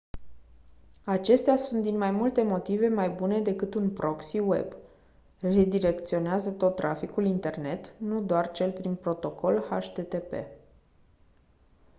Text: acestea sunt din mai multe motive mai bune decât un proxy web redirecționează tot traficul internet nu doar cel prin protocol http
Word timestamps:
acestea 1.03 1.57
sunt 1.57 1.81
din 1.81 1.97
mai 1.97 2.11
multe 2.11 2.43
motive 2.43 2.87
mai 2.87 3.09
bune 3.09 3.41
decât 3.41 3.73
un 3.73 3.89
proxy 3.89 4.39
web 4.39 4.75
redirecționează 5.39 6.51
tot 6.51 6.75
traficul 6.75 7.25
internet 7.25 7.93
nu 7.97 8.21
doar 8.21 8.51
cel 8.51 8.71
prin 8.71 8.95
protocol 8.95 9.59
http 9.59 10.33